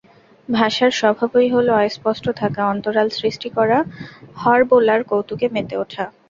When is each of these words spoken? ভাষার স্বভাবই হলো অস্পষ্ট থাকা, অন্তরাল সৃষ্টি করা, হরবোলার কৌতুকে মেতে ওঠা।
ভাষার 0.49 0.91
স্বভাবই 0.91 1.47
হলো 1.49 1.71
অস্পষ্ট 1.79 2.25
থাকা, 2.41 2.61
অন্তরাল 2.65 3.07
সৃষ্টি 3.19 3.49
করা, 3.57 3.77
হরবোলার 4.35 5.01
কৌতুকে 5.03 5.47
মেতে 5.55 5.75
ওঠা। 5.77 6.05